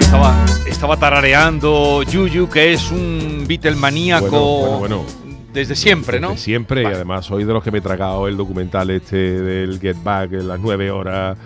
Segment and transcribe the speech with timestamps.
[0.00, 5.04] Estaba, estaba tarareando Yuyu, que es un Beatlemaníaco Bueno, bueno, bueno.
[5.52, 6.30] desde siempre, ¿no?
[6.32, 6.94] De siempre, Vale.
[6.94, 10.32] y además soy de los que me he tragado el documental este del Get Back
[10.34, 11.36] en las nueve horas,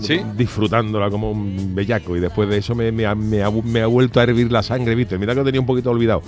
[0.00, 0.20] ¿Sí?
[0.36, 2.16] disfrutándola como un bellaco.
[2.16, 4.62] Y después de eso me, me ha, me ha- me ha vuelto a hervir la
[4.62, 5.18] sangre, ¿viste?
[5.18, 6.22] Mira que lo tenía un poquito olvidado.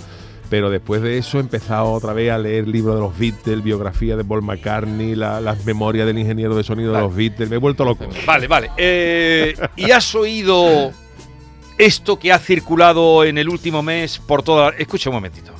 [0.49, 4.15] Pero después de eso he empezado otra vez a leer libros de los Beatles, biografía
[4.17, 7.49] de Paul McCartney, la- las memorias del ingeniero de sonido de los Beatles.
[7.49, 8.07] Me he vuelto loco.
[8.25, 8.71] Vale, vale.
[8.77, 10.91] Eh, ¿Y has oído
[11.77, 14.69] esto que ha circulado en el último mes por toda...
[14.71, 15.53] Escucha un momentito.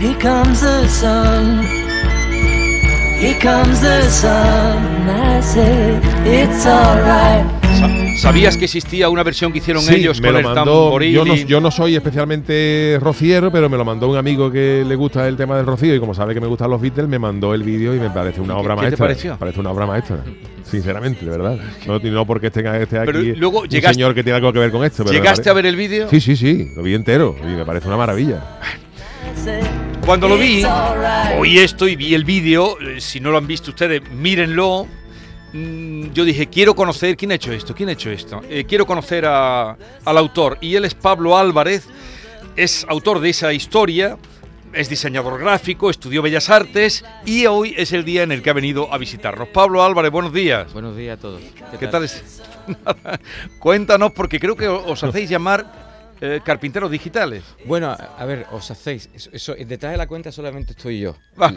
[0.00, 1.89] Here comes the sun.
[3.20, 4.78] Here comes the sun.
[5.08, 5.40] I
[6.26, 7.44] it's alright.
[7.78, 7.88] Sa-
[8.30, 10.64] ¿Sabías que existía una versión que hicieron Sí, ellos me con lo el mandó.
[10.84, 11.12] tamboril?
[11.14, 14.94] Yo no, yo no soy especialmente rociero, pero me lo mandó un amigo que le
[14.96, 17.54] gusta el tema del rocío y como sabe que me gustan los Beatles, me mandó
[17.54, 19.06] el vídeo y me parece una ¿Y qué- obra qué te maestra.
[19.06, 19.36] pareció?
[19.38, 20.18] Parece una obra maestra,
[20.64, 21.58] sinceramente, de verdad.
[21.86, 24.58] No, no porque esté, esté aquí Pero luego un llegaste- señor que tiene algo que
[24.58, 25.04] ver con esto.
[25.04, 26.08] pero ¿Llegaste pare- a ver el vídeo?
[26.10, 28.42] Sí, sí, sí, lo vi entero y me parece una maravilla.
[30.10, 30.64] Cuando lo vi,
[31.38, 34.88] oí esto y vi el vídeo, eh, si no lo han visto ustedes, mírenlo.
[35.52, 37.76] Mm, Yo dije, quiero conocer, ¿quién ha hecho esto?
[37.76, 38.40] ¿Quién ha hecho esto?
[38.50, 40.58] Eh, quiero conocer a- al autor.
[40.60, 41.86] Y él es Pablo Álvarez,
[42.56, 44.18] es autor de esa historia,
[44.72, 48.54] es diseñador gráfico, estudió Bellas Artes y hoy es el día en el que ha
[48.54, 49.46] venido a visitarnos.
[49.50, 50.72] Pablo Álvarez, buenos días.
[50.72, 51.40] Buenos días a todos.
[51.78, 52.02] ¿Qué tal?
[52.02, 52.42] es?
[52.66, 53.20] Nada,
[53.60, 55.88] Cuéntanos, porque creo que os hacéis llamar
[56.20, 57.42] eh, carpinteros digitales.
[57.66, 59.08] Bueno, a ver, os hacéis.
[59.14, 61.16] Eso, eso- detrás de la cuenta solamente estoy yo.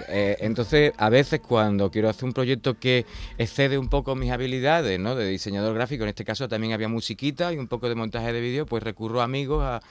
[0.10, 3.06] Eh, entonces, a veces cuando quiero hacer un proyecto que
[3.38, 5.16] excede un poco mis habilidades, ¿no?
[5.16, 8.42] De diseñador gráfico, en este caso también había musiquita y un poco de montaje de
[8.42, 9.82] vídeo, pues recurro a amigos, a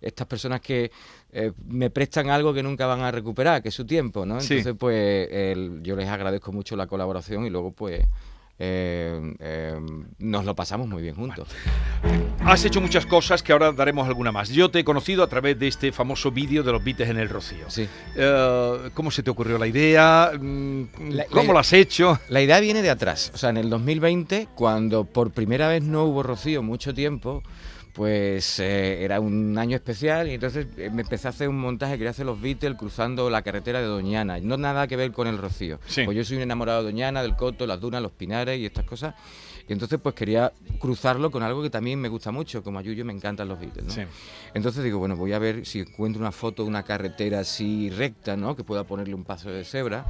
[0.00, 0.90] estas personas que
[1.32, 4.40] eh, me prestan algo que nunca van a recuperar, que es su tiempo, ¿no?
[4.40, 4.54] Sí.
[4.54, 8.04] Entonces, pues el- yo les agradezco mucho la colaboración y luego, pues.
[8.64, 9.74] Eh, eh,
[10.20, 11.48] nos lo pasamos muy bien juntos.
[12.44, 14.48] Has hecho muchas cosas que ahora daremos alguna más.
[14.50, 17.28] Yo te he conocido a través de este famoso vídeo de los Beatles en el
[17.28, 17.68] Rocío.
[17.68, 17.88] Sí.
[18.16, 20.30] Eh, ¿Cómo se te ocurrió la idea?
[20.40, 22.18] Mm, La- ¿Cómo la- lo has hecho?
[22.28, 23.32] La idea viene de atrás.
[23.34, 27.42] O sea, en el 2020, cuando por primera vez no hubo rocío mucho tiempo,
[27.92, 31.94] pues eh, era un año especial y entonces eh, me empecé a hacer un montaje,
[31.94, 34.38] quería hacer los Beatles cruzando la carretera de Doñana.
[34.40, 35.78] No nada que ver con el rocío.
[35.86, 36.04] Sí.
[36.04, 38.84] Pues yo soy un enamorado de Doñana, del Coto, las dunas, los pinares y estas
[38.84, 39.14] cosas.
[39.68, 43.04] Y entonces pues quería cruzarlo con algo que también me gusta mucho, como a Yuyo
[43.04, 43.84] me encantan los Beatles.
[43.84, 43.92] ¿no?
[43.92, 44.02] Sí.
[44.54, 48.36] Entonces digo, bueno, voy a ver si encuentro una foto de una carretera así recta,
[48.36, 48.56] ¿no?
[48.56, 50.06] Que pueda ponerle un paso de cebra.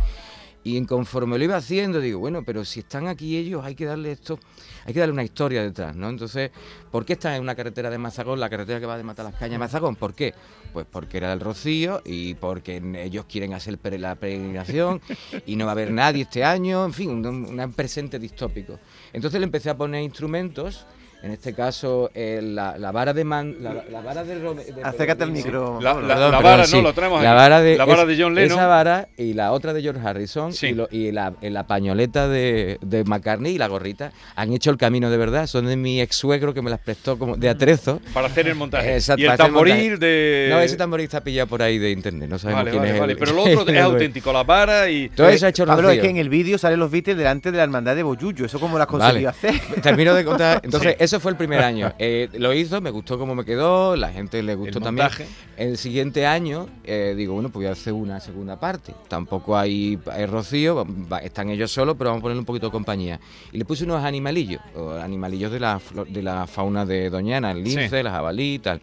[0.64, 3.84] Y en conforme lo iba haciendo, digo, bueno, pero si están aquí ellos, hay que
[3.84, 4.38] darle esto,
[4.84, 6.08] hay que darle una historia detrás, ¿no?
[6.08, 6.52] Entonces,
[6.90, 9.34] ¿por qué están en una carretera de Mazagón, la carretera que va de Matar las
[9.34, 9.96] Cañas a Mazagón?
[9.96, 10.34] ¿Por qué?
[10.72, 15.00] Pues porque era del Rocío y porque ellos quieren hacer la peregrinación
[15.46, 18.78] y no va a haber nadie este año, en fin, un, un presente distópico.
[19.12, 20.86] Entonces le empecé a poner instrumentos.
[21.22, 24.83] En este caso, eh, la, la vara de man, la, la vara de, Rome- de
[24.83, 25.37] Acércate al Sí.
[25.37, 25.78] micro.
[25.81, 26.09] La, Manolo.
[26.09, 26.77] la- Perdón, la perdón, vara, sí.
[26.77, 28.59] no, lo tenemos La vara de, la vara es- de John Lennon.
[28.59, 30.66] Esa vara y la otra de George Harrison Sí.
[30.69, 31.33] y, lo- y la,
[31.66, 35.47] pañoleta de, de McCartney y la gorrita han hecho el camino de verdad.
[35.47, 38.00] Son de mi ex suegro que me las prestó como de atrezo.
[38.12, 38.94] Para hacer el montaje.
[38.97, 40.49] Exacto, y el tamboril de.
[40.50, 42.28] No, ese tamboril está pillado por ahí de internet.
[42.28, 43.00] No sabemos Vale, quién vale, es.
[43.00, 43.12] vale.
[43.12, 44.33] el- Pero lo otro es auténtico.
[44.33, 45.09] La vara y.
[45.10, 47.59] Todo eso ha hecho Pablo, es que en el vídeo salen los Beatles delante de
[47.59, 48.44] la hermandad de Boyuyo.
[48.47, 49.54] ¿Eso cómo lo has conseguido hacer?
[49.81, 50.60] Termino de contar.
[50.65, 51.92] Entonces, eso fue el primer año.
[51.98, 55.08] Eh, lo hizo, me gustó cómo me quedó, la gente le gustó El también.
[55.56, 58.94] El siguiente año, eh, digo, bueno, pues voy a hacer una segunda parte.
[59.08, 62.72] Tampoco hay, hay Rocío, va- están ellos solos, pero vamos a ponerle un poquito de
[62.72, 63.20] compañía.
[63.52, 64.60] Y le puse unos animalillos,
[65.02, 68.02] animalillos de la, de la fauna de Doñana, el lince, Sí.
[68.02, 68.80] la jabalí y tal.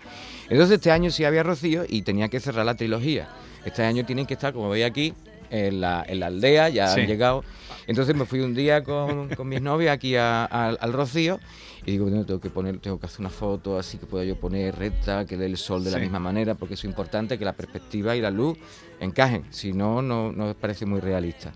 [0.49, 3.29] Entonces, este año sí había Rocío y tenía que cerrar la trilogía.
[3.65, 5.13] Este año tienen que estar, como veis aquí,
[5.49, 7.01] en la, en la aldea, ya Sí.
[7.01, 7.43] han llegado.
[7.87, 11.39] Entonces me fui un día con, con mis novias aquí a- a- al Rocío
[11.85, 14.35] y digo, bueno, tengo que poner, tengo que hacer una foto así que pueda yo
[14.39, 17.53] poner recta, que dé el sol de la misma manera, porque es importante que la
[17.53, 18.57] perspectiva y la luz
[18.99, 21.51] encajen, si no, no, no parece muy realista.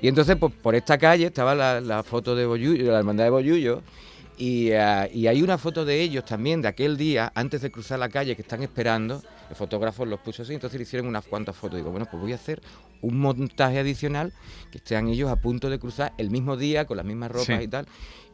[0.00, 3.24] Y entonces, pues, por esta calle estaba la, la foto de Boyullo, de la hermandad
[3.24, 3.82] de Boyullo,
[4.38, 7.98] y, ah, y hay una foto de ellos también de aquel día, antes de cruzar
[7.98, 9.22] la calle, que están esperando.
[9.48, 11.76] El fotógrafo los puso así, entonces le hicieron unas cuantas fotos.
[11.78, 12.60] Digo, bueno, pues voy a hacer
[13.00, 14.32] un montaje adicional
[14.72, 17.64] que estén ellos a punto de cruzar el mismo día, con las mismas ropas Sí.
[17.64, 17.86] y tal.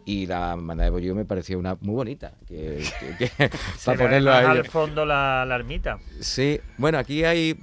[0.04, 2.82] Y la hermandad de Boyullo me parecía una muy bonita, que,
[3.18, 5.98] que- que- Se para ponerlo además a al fondo la, la ermita.
[6.20, 7.56] Sí, bueno, aquí hay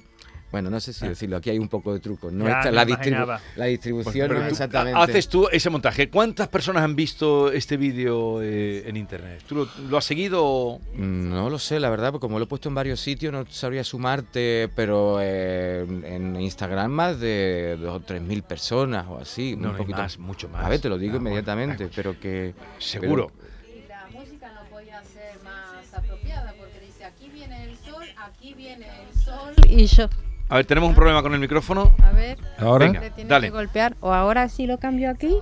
[0.51, 2.31] Bueno, no sé si decirlo, aquí hay un poco de truco.
[2.31, 4.99] No Ya, está, la, distribu- la distribución Pero no es tú exactamente.
[4.99, 6.09] Haces tú ese montaje.
[6.09, 9.43] ¿Cuántas personas han visto este vídeo eh, en internet?
[9.47, 10.79] ¿Tú lo, lo has seguido?
[10.95, 13.83] No lo sé, la verdad, porque como lo he puesto en varios sitios, no sabría
[13.83, 19.51] sumarte, pero eh, en Instagram más de dos o tres mil personas o así.
[19.55, 20.65] No, un no hay poquito más, mucho más.
[20.65, 22.55] A ver, te lo digo Ah, bueno, inmediatamente, ah, pero que.
[22.79, 23.31] Seguro.
[23.67, 28.53] Y la música no podía ser más apropiada porque dice aquí viene el sol, aquí
[28.55, 29.53] viene el sol.
[29.69, 30.09] Y yo,
[30.49, 31.93] A ver, tenemos un problema con el micrófono.
[32.03, 32.85] a ver, Ahora.
[32.87, 32.99] Venga.
[33.01, 33.47] le tiene dale.
[33.47, 33.95] que golpear.
[34.01, 35.35] O ahora sí lo cambio aquí.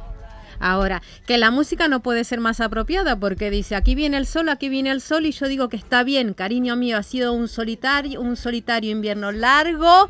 [0.60, 4.50] Ahora, que la música no puede ser más apropiada porque dice aquí viene el sol,
[4.50, 7.48] aquí viene el sol y yo digo que está bien, cariño mío, ha sido un
[7.48, 10.10] solitario, un solitario invierno largo,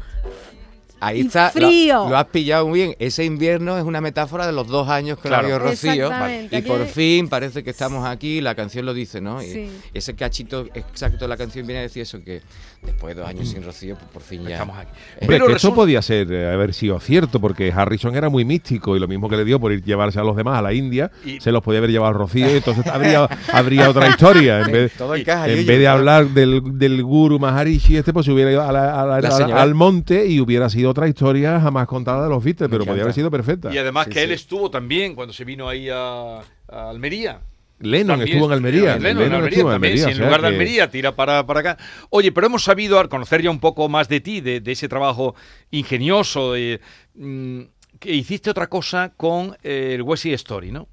[1.00, 1.46] Ahí Y está.
[1.46, 2.10] lo- frío.
[2.10, 2.96] Lo, has pillado muy bien.
[2.98, 5.44] Ese invierno es una metáfora de los dos años que Claro.
[5.44, 6.10] la vio Rocío.
[6.50, 8.42] Y por fin parece que estamos aquí.
[8.42, 9.40] La canción lo dice, ¿no?
[9.44, 9.70] Y Sí.
[9.94, 12.42] ese cachito exacto de la canción viene a decir eso: que
[12.88, 14.54] después de dos años sin Rocío, pues por fin ya.
[14.56, 14.90] Estamos aquí.
[15.22, 18.44] Hombre, Pero que eso resulta- podía ser, eh, haber sido cierto, porque Harrison era muy
[18.46, 20.74] místico y lo mismo que le dio por ir llevarse a los demás a la
[20.74, 24.62] India, Y- se los podía haber llevado al Rocío y entonces habría, habría otra historia.
[24.62, 25.48] En vez, Todo encaja.
[25.48, 29.00] en vez de hablar del, del guru Maharishi, este pues se hubiera ido a la-
[29.02, 29.62] a la- La a la- señora.
[29.62, 33.04] al monte y hubiera sido otra historia jamás contada de los Beatles, pero podía encanta.
[33.04, 33.74] haber sido perfecta.
[33.74, 36.40] Y además Sí, que él estuvo también cuando se vino ahí a,
[36.70, 37.40] a Almería.
[37.80, 38.98] Lennon También estuvo en Almería.
[38.98, 40.06] Lennon, en Lennon Almería estuvo en también, Almería.
[40.06, 41.78] si o en lugar de Almería tira para, para acá.
[42.10, 44.88] Oye, pero hemos sabido, al conocer ya un poco más de ti, de, de ese
[44.88, 45.36] trabajo
[45.70, 46.82] ingenioso, de,
[47.16, 47.62] mm,
[48.00, 50.88] que hiciste otra cosa con eh, el Wesley Story, ¿no?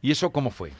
[0.00, 0.70] ¿Y eso cómo fue?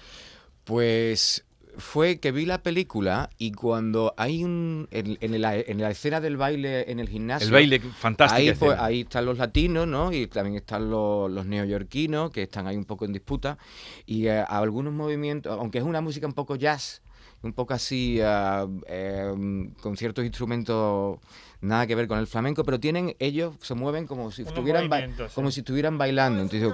[0.64, 1.44] Pues
[1.76, 4.88] fue que vi la película y cuando hay un.
[4.90, 7.46] En, en la, en la escena del baile en el gimnasio.
[7.46, 8.50] El baile fantástico.
[8.50, 10.12] Ahí, pues, ahí están los latinos, ¿no?
[10.12, 13.58] Y también están los, los neoyorquinos, que están ahí un poco en disputa.
[14.06, 17.02] Y eh, algunos movimientos, aunque es una música un poco jazz,
[17.42, 19.32] un poco así, ah, eh,
[19.80, 21.18] con ciertos instrumentos
[21.60, 24.90] nada que ver con el flamenco, pero tienen, ellos se mueven como si Unos estuvieran,
[25.16, 25.22] sí.
[25.34, 26.42] como si estuvieran bailando.
[26.42, 26.72] Entonces,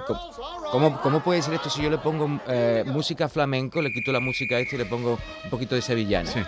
[0.71, 4.19] ¿cómo, cómo, puede ser esto si yo le pongo eh, música flamenco, le quito la
[4.19, 6.29] música a este y le pongo un poquito de sevillana?
[6.31, 6.39] Sí.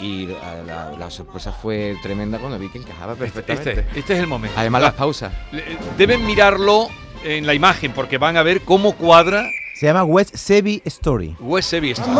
[0.00, 3.70] Y la, la- la sorpresa fue tremenda cuando vi que encajaba perfectamente.
[3.80, 4.58] Este, este es el momento.
[4.58, 5.32] Además, las pausas.
[5.52, 5.62] Le-
[5.98, 6.88] Deben mirarlo
[7.24, 11.36] en la imagen porque van a ver cómo cuadra Se llama West Sevi Story.
[11.38, 12.10] Wesley Story.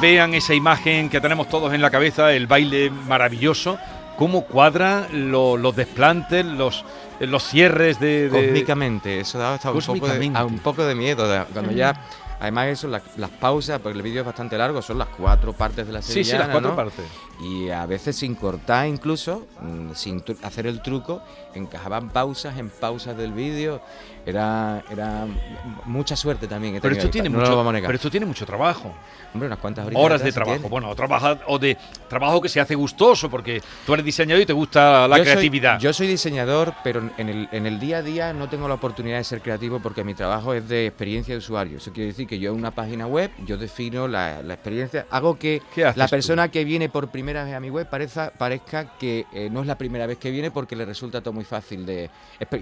[0.00, 3.78] Vean esa imagen que tenemos todos en la cabeza, el baile maravilloso,
[4.16, 6.84] cómo cuadra lo- los desplantes, los,
[7.20, 8.28] los cierres de...
[8.28, 11.26] de- Cósmicamente, eso hasta un poco, de, a un poco de miedo.
[11.52, 11.94] cuando ya,
[12.40, 15.86] además eso, la- las pausas, porque el vídeo es bastante largo, son las cuatro partes
[15.86, 16.76] de la Sí, sí, sevillana, las cuatro ¿no?
[16.76, 17.04] partes.
[17.42, 21.22] Y a veces sin cortar incluso, mm, sin hacer el truco,
[21.54, 23.80] encajaban pausas en pausas del vídeo.
[24.26, 25.26] Era, era
[25.86, 26.74] mucha suerte también.
[26.74, 27.88] que Pero esto, tiene no mucho, vamos a negar.
[27.88, 28.92] pero esto tiene mucho trabajo.
[29.32, 30.68] Hombre, unas cuantas horitas Horas de trabajo.
[30.68, 31.78] Bueno, o, trabaja, o de
[32.08, 35.32] trabajo que se hace gustoso, porque tú eres diseñador y te gusta la Yo soy-
[35.32, 35.80] creatividad.
[35.80, 39.16] yo soy diseñador, pero en el, en el día a día no tengo la oportunidad
[39.16, 41.78] de ser creativo porque mi trabajo es de experiencia de usuario.
[41.78, 45.38] Eso quiere decir que yo en una página web, yo defino la, la experiencia, hago
[45.38, 46.10] que ¿Qué haces la tú?
[46.10, 49.66] persona que viene por primera vez a mi web parezca, parezca que eh, no es
[49.66, 52.10] la primera vez que viene porque le resulta todo muy fácil de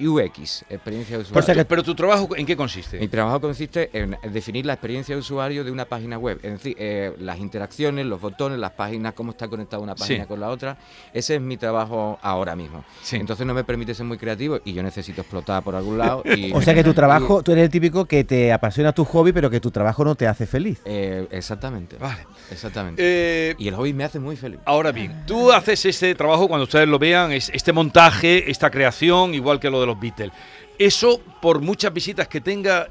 [0.01, 1.47] UX, experiencia de usuario.
[1.47, 2.99] Pero, pero tu trabajo, ¿en qué consiste?
[2.99, 6.77] Mi trabajo consiste en definir la experiencia de usuario de una página web, es decir,
[6.79, 10.29] eh, las interacciones, los botones, las páginas, cómo está conectada una página Sí.
[10.29, 10.77] con la otra.
[11.13, 12.85] Ese es mi trabajo ahora mismo.
[13.03, 13.17] Sí.
[13.17, 16.23] Entonces no me permite ser muy creativo y yo necesito explotar por algún lado.
[16.25, 19.33] Y, O sea que tu trabajo, tú eres el típico que te apasiona tu hobby,
[19.33, 20.81] pero que tu trabajo no te hace feliz.
[20.85, 21.97] Eh, exactamente.
[21.99, 22.27] Vale.
[22.51, 23.03] Exactamente.
[23.05, 24.58] Eh, y el hobby me hace muy feliz.
[24.65, 29.35] Ahora bien, tú haces este trabajo cuando ustedes lo vean, es- este montaje, esta creación,
[29.35, 30.31] igual que lo de los Beatles.
[30.79, 32.88] Eso, por muchas visitas que tenga,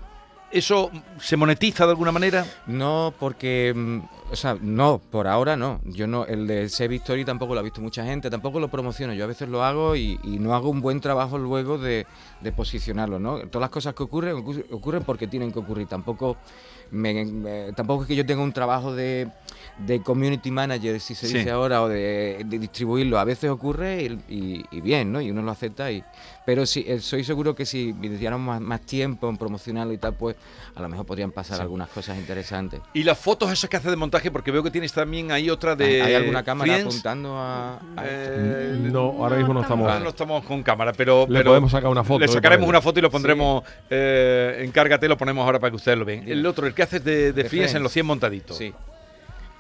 [0.52, 2.46] ¿eso se monetiza de alguna manera?
[2.66, 4.00] No, porque, mm,
[4.32, 5.80] o sea, no, por ahora no.
[5.86, 9.14] Yo no, el de Save Story tampoco lo ha visto mucha gente, tampoco lo promociono.
[9.14, 12.06] Yo a veces lo hago y, y no hago un buen trabajo luego de,
[12.42, 13.40] de posicionarlo, ¿no?
[13.48, 15.88] Todas las cosas que ocurren, ocurren, porque tienen que ocurrir.
[15.88, 16.38] Tampoco,
[16.92, 19.30] me- me- tampoco es que yo tenga un trabajo de,
[19.78, 21.38] de community manager, si se Sí.
[21.38, 23.20] dice ahora, o de, de distribuirlo.
[23.20, 25.22] A veces ocurre y, y- y bien, ¿no?
[25.22, 25.92] Y uno lo acepta.
[25.92, 26.04] Y,
[26.46, 30.14] pero sí, eh, soy seguro que si dediáramos más, más tiempo en promocionarlo y tal,
[30.16, 30.36] pues
[30.76, 32.82] a lo mejor podrían pasar algunas cosas interesantes.
[32.94, 35.76] Y las fotos esas que haces de montaje porque veo que tienes también ahí otra
[35.76, 36.02] de.
[36.02, 36.88] ¿Hay alguna cámara Friends.
[36.96, 37.80] apuntando a?
[38.04, 39.88] Eh, No, ahora mismo no estamos.
[39.90, 41.26] ahora no estamos con cámara, pero.
[41.30, 43.64] Le pero podemos sacar una foto, Le sacaremos una foto y lo pondremos.
[43.90, 46.28] eh, encárgate, lo ponemos ahora para que ustedes lo vean.
[46.28, 48.58] El otro, el que haces de, de, De Friends en los 100 montaditos.
[48.58, 48.74] Sí.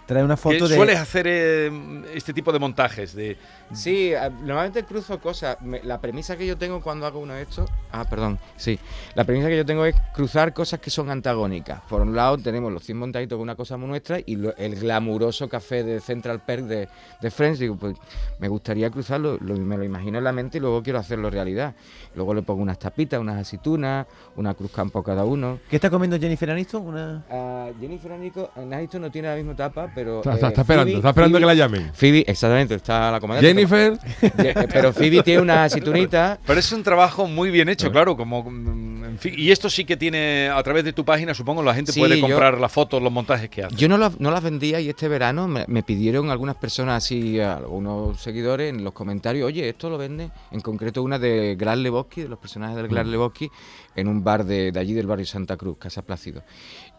[0.07, 0.75] Trae una foto de.
[0.75, 1.69] sueles hacer eh,
[2.15, 3.37] este tipo de montajes de
[3.73, 4.11] Sí,
[4.43, 5.57] normalmente cruzo cosas.
[5.61, 7.69] Me- la premisa que yo tengo cuando hago uno de estos.
[7.91, 8.39] Ah, perdón.
[8.55, 8.79] Sí.
[9.15, 11.81] La premisa que yo tengo es cruzar cosas que son antagónicas.
[11.89, 14.75] Por un lado, tenemos los 100 montaditos con una cosa muy nuestra y lo- el
[14.79, 16.87] glamuroso café de Central Perk de,
[17.19, 17.59] de Friends.
[17.59, 17.97] Digo, pues
[18.39, 21.75] me gustaría cruzarlo, lo- me lo imagino en la mente y luego quiero hacerlo realidad.
[22.15, 25.59] Luego le pongo unas tapitas, unas aceitunas, una cruz campo cada uno.
[25.69, 26.87] ¿Qué está comiendo Jennifer Aniston?
[26.87, 27.25] Una.
[27.29, 30.17] Ah, Jennifer Aniston, Aniston no tiene la misma tapa, pero.
[30.19, 31.91] Está, eh, está- esperando, Phoebe- está esperando Phoebe- que la llamen.
[31.93, 33.47] Phoebe, exactamente, está la comandante.
[33.47, 33.97] Jennifer,
[34.71, 36.37] Pero Phoebe tiene una aceitunita.
[36.45, 39.85] Pero es un trabajo muy bien hecho, claro, como mm, en fin, y esto sí
[39.85, 42.71] que tiene a través de tu página, supongo la gente Sí, puede yo- comprar las
[42.71, 43.75] fotos, los montajes que hace.
[43.75, 47.39] Yo no, las- no las vendía y este verano me, me pidieron algunas personas así,
[47.39, 52.21] algunos seguidores en los comentarios, oye, esto lo vende, en concreto una de Gran Lebowski,
[52.21, 53.49] de los personajes del Gran Lebowski,
[53.95, 56.43] en un bar de, de allí del barrio Santa Cruz, Casa Plácido.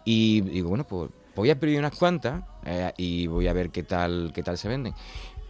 [0.04, 3.84] Y digo, bueno, pues voy a pedir unas cuantas eh, y voy a ver qué
[3.84, 4.92] tal, qué tal se venden.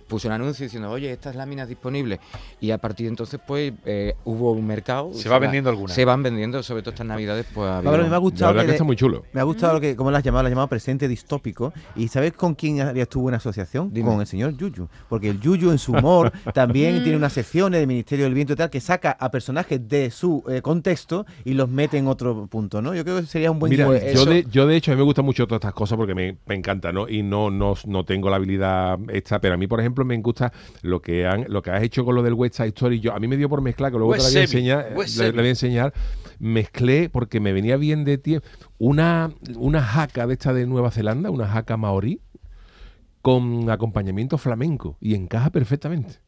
[0.09, 2.19] Puse un anuncio diciendo, oye, estas láminas disponibles.
[2.61, 5.12] Y a partir de entonces, pues, eh, hubo un mercado.
[5.15, 5.93] Se va vendiendo alguna.
[5.95, 7.69] Se van vendiendo, sobre todo estas navidades, pues...
[7.69, 8.53] ha Pablo, me ha la gustado.
[8.53, 9.25] verdad que de- está muy chulo.
[9.33, 10.43] Me ha gustado lo que, ¿cómo lo has llamado?
[10.43, 11.73] Lo has llamado presente distópico.
[11.95, 13.93] ¿Y sabes con quién harías tú una asociación?
[13.93, 14.09] Dime.
[14.09, 14.88] Con el señor Yuyu.
[15.09, 18.57] Porque el Yuyu, en su humor, también tiene unas secciones del Ministerio del Viento y
[18.57, 22.81] tal que saca a personajes de su eh, contexto y los mete en otro punto,
[22.81, 22.95] ¿no?
[22.95, 24.00] Yo creo que sería un buen Mira, guion.
[24.15, 26.38] yo de, yo de hecho a mí me gustan mucho todas estas cosas porque me,
[26.47, 27.09] me encanta, ¿no?
[27.09, 30.52] Y no, no, no tengo la habilidad esta, pero a mí, por ejemplo, me gusta
[30.83, 33.00] lo que han, lo que has hecho con lo del West Side Story.
[33.00, 35.07] Yo, a mí me dio por mezclar, que luego te la voy a enseñar, voy
[35.07, 35.95] a enseñar,
[36.38, 38.47] mezclé porque me venía bien de tiempo
[38.78, 42.21] una, una jaca de esta de Nueva Zelanda, una jaca maorí,
[43.23, 46.21] con acompañamiento flamenco y encaja perfectamente.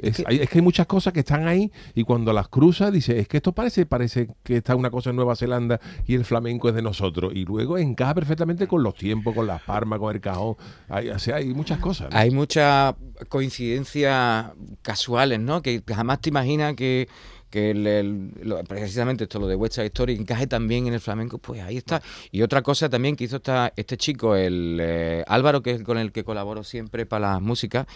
[0.00, 3.18] Es, hay, es que hay muchas cosas que están ahí y cuando las cruzas dice
[3.18, 6.68] es que esto parece parece que está una cosa en Nueva Zelanda y el flamenco
[6.68, 10.20] es de nosotros y luego encaja perfectamente con los tiempos con las palmas con el
[10.20, 10.56] cajón
[10.88, 12.18] hay, o sea, hay muchas cosas ¿no?
[12.18, 12.94] Hay muchas
[13.28, 14.46] coincidencias
[14.82, 15.62] casuales, ¿no?
[15.62, 17.08] Que jamás te imaginas que,
[17.50, 21.00] que el- el- lo- precisamente esto, lo de West Side Story, encaje también en el
[21.00, 22.02] flamenco, pues ahí está.
[22.30, 25.98] Y otra cosa también que hizo esta, este chico, el eh, Álvaro, que es con
[25.98, 27.86] el que colaboro siempre para las músicas,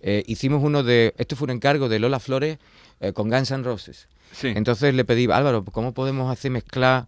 [0.00, 2.58] eh, hicimos uno de, esto fue un encargo de Lola Flores
[3.00, 4.08] eh, con Guns N' Roses.
[4.32, 4.48] Sí.
[4.54, 7.06] Entonces le pedí, Álvaro, ¿cómo podemos hacer mezclar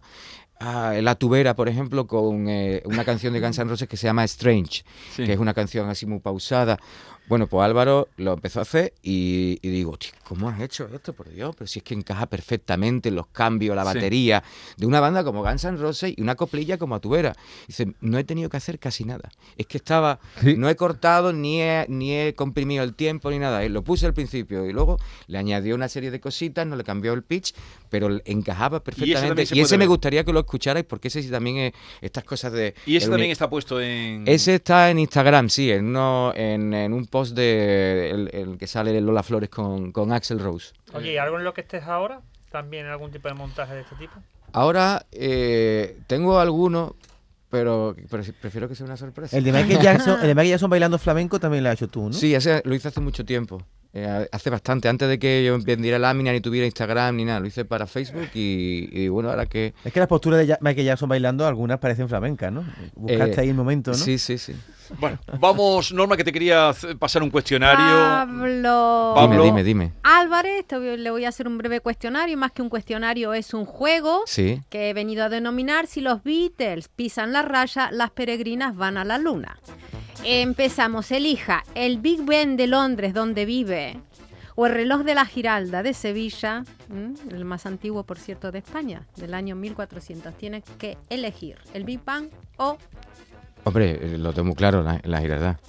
[0.59, 4.05] ah, La Tubera, por ejemplo, con eh, una canción de Guns N' Roses que se
[4.07, 4.83] llama Strange,
[5.15, 5.23] Sí.
[5.25, 6.77] que es una canción así muy pausada?
[7.27, 11.13] Bueno, pues Álvaro lo empezó a hacer y, y digo, "Tío, ¿cómo has hecho esto?
[11.13, 13.95] Por Dios, pero si es que encaja perfectamente los cambios, la Sí.
[13.95, 14.43] batería
[14.77, 17.35] de una banda como Guns N' Roses y una coplilla como Tubera.
[17.67, 19.29] Dice, no he tenido que hacer casi nada.
[19.57, 20.55] Es que estaba, Sí.
[20.57, 23.63] no he cortado ni he, ni he comprimido el tiempo ni nada.
[23.63, 26.83] Él lo puse al principio y luego le añadió una serie de cositas, no le
[26.83, 27.53] cambió el pitch,
[27.89, 29.45] pero encajaba perfectamente.
[29.51, 29.87] Y ese me ver.
[29.89, 32.75] gustaría que lo escucharais porque ese sí también es estas cosas de...
[32.85, 34.27] Y ese también está puesto en.
[34.27, 38.67] ese está en Instagram, sí, en, uno, en, en un post de el, el que
[38.67, 40.73] sale Lola Flores con, con Axel Rose.
[40.91, 42.19] Oye, ¿y algo en lo que estés ahora?
[42.51, 44.15] ¿También algún tipo de montaje de este tipo?
[44.51, 46.91] Ahora eh, tengo algunos,
[47.49, 47.95] pero,
[48.41, 49.37] prefiero que sea una sorpresa.
[49.37, 52.07] El de Michael Jackson, el de Michael Jackson bailando flamenco también lo has hecho tú,
[52.07, 52.11] ¿no?
[52.11, 53.61] Sí, ese lo hice hace mucho tiempo.
[53.97, 57.39] Eh, hace bastante, antes de que yo vendiera lámina, ni tuviera Instagram, ni nada.
[57.39, 59.73] Lo hice para Facebook y, y bueno, ahora que...
[59.85, 62.65] Es que las posturas de Michael Jackson bailando, algunas parecen flamencas, ¿no?
[62.93, 63.97] Buscaste eh, ahí el momento, ¿no?
[63.97, 64.53] Sí, sí, sí.
[64.99, 67.83] Bueno, vamos, Norma, que te quería pasar un cuestionario.
[67.83, 69.13] Pablo.
[69.15, 69.43] Pablo.
[69.43, 69.91] Dime, dime, dime.
[70.03, 72.37] Álvarez, te voy- le voy a hacer un breve cuestionario.
[72.37, 74.61] Más que un cuestionario, es un juego Sí.
[74.69, 79.05] que he venido a denominar Si los Beatles pisan la raya, las peregrinas van a
[79.05, 79.57] la luna.
[80.23, 81.11] Empezamos.
[81.11, 83.99] Elija el Big Ben de Londres, donde vive,
[84.55, 86.63] o el reloj de la Giralda de Sevilla,
[87.29, 90.33] el más antiguo, por cierto, de España, del año 1400.
[90.35, 92.77] Tienes que elegir el Big Bang o
[93.65, 95.59] Hombre, eh, lo tengo claro, la, girardá.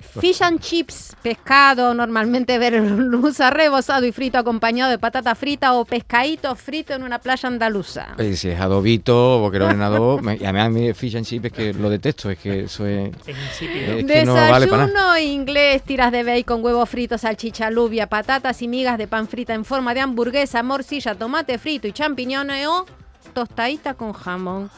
[0.00, 6.54] Fish and chips, pescado normalmente merluza rebozado y frito acompañado de patata frita o pescadito
[6.56, 8.08] frito en una playa andaluza.
[8.18, 11.44] Eh, si es adobito, boquerón en adobo, me- y además a mí fish and chip
[11.46, 13.10] es que lo detesto, es que eso es...
[13.26, 15.14] Es es que no vale para nada.
[15.14, 19.54] Desayuno inglés, tiras de bacon, huevo frito, salchicha, alubia, patatas y migas de pan frita
[19.54, 22.86] en forma de hamburguesa, morcilla, tomate frito y champiñones o
[23.32, 24.70] tostadita con jamón.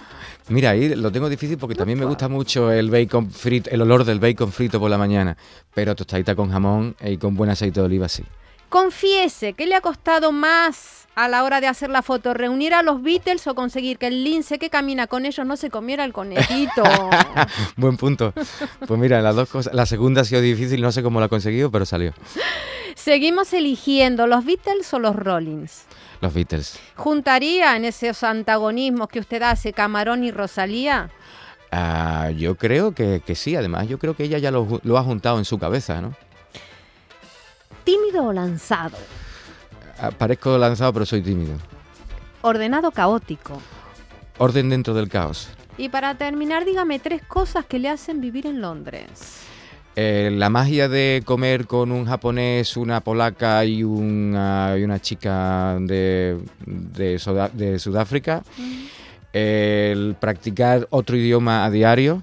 [0.48, 4.04] Mira, ahí lo tengo difícil porque también me gusta mucho el bacon frito, el olor
[4.04, 5.36] del bacon frito por la mañana,
[5.74, 8.24] pero tostadita con jamón y con buen aceite de oliva sí.
[8.68, 12.34] Confiese, ¿qué le ha costado más a la hora de hacer la foto?
[12.34, 15.70] ¿Reunir a los Beatles o conseguir que el lince que camina con ellos no se
[15.70, 16.82] comiera el conejito?
[17.76, 18.34] Buen punto.
[18.86, 19.72] Pues mira, las dos cosas.
[19.74, 22.12] La segunda ha sido difícil, no sé cómo la ha conseguido, pero salió.
[22.96, 25.84] Seguimos eligiendo los Beatles o los Rollins.
[26.20, 26.78] Los Beatles.
[26.96, 31.10] ¿Juntaría en esos antagonismos que usted hace Camarón y Rosalía?
[31.70, 35.38] Ah, yo creo que, que sí, además, yo creo que ella ya lo, ha juntado
[35.38, 36.14] en su cabeza, ¿no?
[37.82, 38.96] ¿Tímido o lanzado?
[39.98, 41.56] Ah, Parezco lanzado, pero soy tímido.
[42.42, 43.60] ¿Ordenado o caótico?
[44.38, 45.48] Orden dentro del caos.
[45.76, 49.42] Y para terminar, dígame tres cosas que le hacen vivir en Londres.
[49.96, 55.76] Eh, la magia de comer con un japonés, una polaca y una, y una chica
[55.80, 58.42] de, de, Sudáfrica.
[59.32, 62.22] El practicar otro idioma a diario.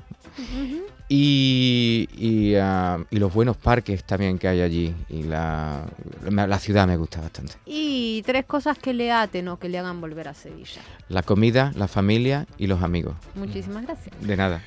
[1.14, 4.96] Y, y, ah, y los buenos parques también que hay allí.
[5.10, 5.84] Y la,
[6.30, 7.56] la, la ciudad me gusta bastante.
[7.66, 10.82] Y tres cosas que le aten o que le hagan volver a Sevilla.
[11.10, 13.16] La comida, la familia y los amigos.
[13.36, 14.16] Muchísimas gracias.
[14.22, 14.62] De nada.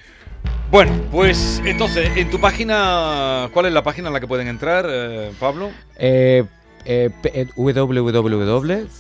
[0.71, 4.87] Bueno, pues entonces, en tu página, ¿cuál es la página en la que pueden entrar,
[4.89, 5.71] eh, Pablo?
[5.97, 6.45] Eh,
[6.85, 7.47] eh, eh,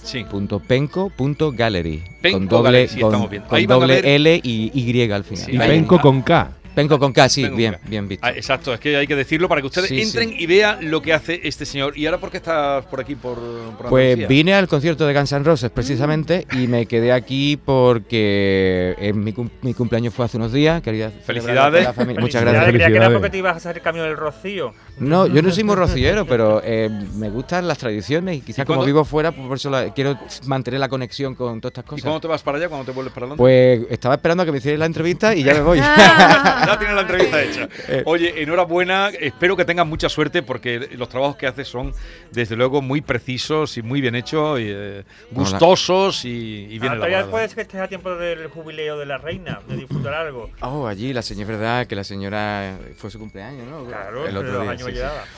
[0.04, 0.24] Sí.
[0.30, 3.12] www.penco.gallery Penco con doble, Gallery, sí, con,
[3.48, 5.44] con doble ver- L y Y al final.
[5.44, 6.50] Sí, Y Penco con K.
[6.74, 7.80] Penco con K, sí, Penco bien, K.
[7.88, 8.26] bien visto.
[8.26, 10.36] Ah, exacto, es que hay que decirlo para que ustedes Sí, entren sí.
[10.40, 11.96] y vean lo que hace este señor.
[11.96, 13.36] ¿Y ahora por qué estás por aquí, por,
[13.78, 14.26] por Pues Andalucía?
[14.28, 19.32] vine al concierto de Guns N' Roses precisamente y me quedé aquí porque eh, mi,
[19.32, 20.82] cum- mi cumpleaños fue hace unos días.
[20.82, 21.86] Quería Felicidades.
[21.86, 22.64] Muchas Felicidades, gracias.
[22.68, 23.12] Creía que era Felicidades.
[23.18, 24.72] porque te ibas a hacer el camino del Rocío.
[24.98, 28.66] No, yo no soy muy rociero, pero eh, me gustan las tradiciones y quizás ¿Y
[28.66, 31.88] como vivo fuera, pues por eso la- quiero mantener la conexión con todas estas ¿Y
[31.88, 32.02] cosas.
[32.04, 32.68] cuándo te vas para allá?
[32.68, 33.38] ¿Cuándo te vuelves para Londres?
[33.38, 35.78] Pues estaba esperando a que me hicierais la entrevista y ya me voy.
[35.78, 37.68] ya tienes la entrevista hecha.
[37.88, 38.02] Eh.
[38.06, 39.08] Oye, enhorabuena.
[39.08, 41.92] Espero que tengas mucha suerte porque los trabajos que haces son,
[42.30, 46.28] desde luego, muy precisos y muy bien hechos, y, eh, gustosos y,
[46.70, 47.30] y bien Ah, elaborados.
[47.30, 50.50] puede ser que estés a tiempo del jubileo de la reina, de disfrutar algo.
[50.60, 53.84] Oh, allí la señora, es verdad que la señora fue su cumpleaños, ¿no?
[53.86, 54.83] Claro, el otro día.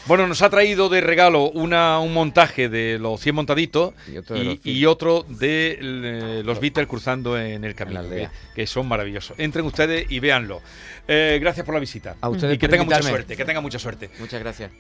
[0.07, 4.37] Bueno, nos ha traído de regalo una, un montaje de los 100 montaditos Y otro
[4.37, 4.87] de y, los y Beatles.
[4.87, 9.39] otro de eh, los Beatles cruzando en el camino, En que, que son maravillosos.
[9.39, 10.63] Entren ustedes y véanlo.
[11.09, 12.17] Eh, gracias por la visita.
[12.21, 14.11] A ustedes y que tengan mucha suerte, que tengan mucha suerte.
[14.19, 14.71] Muchas gracias.